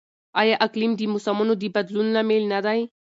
آیا 0.41 0.55
اقلیم 0.65 0.91
د 0.97 1.01
موسمونو 1.13 1.53
د 1.61 1.63
بدلون 1.75 2.07
لامل 2.15 2.43
نه 2.53 2.59
دی؟ 2.65 2.79